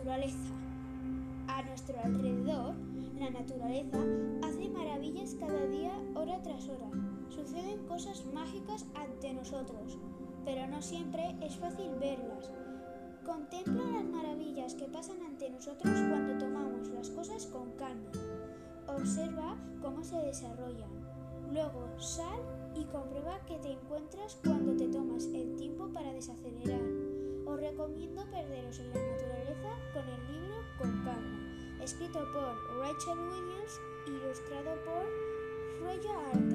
naturaleza. 0.00 0.54
A 1.48 1.62
nuestro 1.62 1.98
alrededor, 2.04 2.74
la 3.18 3.30
naturaleza 3.30 3.98
hace 4.42 4.68
maravillas 4.68 5.34
cada 5.40 5.66
día, 5.66 5.92
hora 6.14 6.40
tras 6.42 6.68
hora. 6.68 6.88
Suceden 7.28 7.84
cosas 7.86 8.24
mágicas 8.32 8.86
ante 8.94 9.34
nosotros, 9.34 9.98
pero 10.44 10.68
no 10.68 10.80
siempre 10.80 11.36
es 11.40 11.56
fácil 11.56 11.90
verlas. 11.98 12.50
Contempla 13.26 13.82
las 13.90 14.04
maravillas 14.04 14.74
que 14.74 14.86
pasan 14.86 15.20
ante 15.22 15.50
nosotros 15.50 15.92
cuando 16.08 16.38
tomamos 16.38 16.88
las 16.88 17.10
cosas 17.10 17.46
con 17.46 17.72
calma. 17.72 18.12
Observa 18.86 19.56
cómo 19.82 20.04
se 20.04 20.16
desarrollan. 20.16 20.90
Luego 21.52 21.88
sal 21.98 22.40
y 22.76 22.84
comprueba 22.84 23.40
que 23.46 23.58
te 23.58 23.72
encuentras 23.72 24.38
cuando 24.44 24.76
en 28.78 28.88
la 28.90 29.00
naturaleza 29.00 29.70
con 29.92 30.08
el 30.08 30.32
libro 30.32 30.62
Con 30.78 31.02
calma, 31.02 31.82
escrito 31.82 32.20
por 32.32 32.78
Rachel 32.78 33.18
Williams, 33.18 33.80
ilustrado 34.06 34.76
por 34.84 35.06
Freya 35.80 36.12
Artas. 36.32 36.49